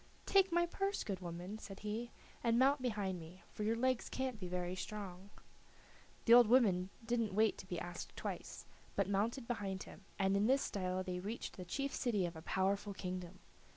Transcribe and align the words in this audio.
"Take 0.25 0.51
my 0.51 0.65
purse, 0.65 1.03
good 1.03 1.19
woman," 1.19 1.59
said 1.59 1.81
he, 1.81 2.09
"and 2.43 2.57
mount 2.57 2.81
behind 2.81 3.19
me, 3.19 3.43
for 3.53 3.61
your 3.61 3.75
legs 3.75 4.09
can't 4.09 4.39
be 4.39 4.47
very 4.47 4.75
strong." 4.75 5.29
The 6.25 6.33
old 6.33 6.47
woman 6.47 6.89
didn't 7.05 7.35
wait 7.35 7.55
to 7.59 7.67
be 7.67 7.79
asked 7.79 8.15
twice, 8.15 8.65
but 8.95 9.07
mounted 9.07 9.47
behind 9.47 9.83
him, 9.83 10.03
and 10.17 10.35
in 10.35 10.47
this 10.47 10.63
style 10.63 11.03
they 11.03 11.19
reached 11.19 11.55
the 11.55 11.65
chief 11.65 11.93
city 11.93 12.25
of 12.25 12.35
a 12.35 12.41
powerful 12.41 12.95
kingdom. 12.95 13.37